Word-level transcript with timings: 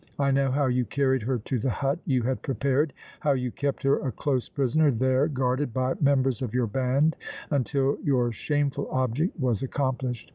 I 0.17 0.31
know 0.31 0.49
how 0.49 0.65
you 0.65 0.83
carried 0.83 1.21
her 1.21 1.37
to 1.37 1.59
the 1.59 1.69
hut 1.69 1.99
you 2.07 2.23
had 2.23 2.41
prepared, 2.41 2.91
how 3.19 3.33
you 3.33 3.51
kept 3.51 3.83
her 3.83 3.99
a 3.99 4.11
close 4.11 4.49
prisoner 4.49 4.89
there 4.89 5.27
guarded 5.27 5.75
by 5.75 5.93
members 6.01 6.41
of 6.41 6.55
your 6.55 6.65
band 6.65 7.15
until 7.51 7.99
your 8.03 8.31
shameful 8.31 8.89
object 8.89 9.39
was 9.39 9.61
accomplished! 9.61 10.27